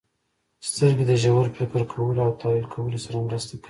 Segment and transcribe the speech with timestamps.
[0.69, 3.59] •سترګې د ژور فکر کولو او تحلیل کولو سره مرسته کوي.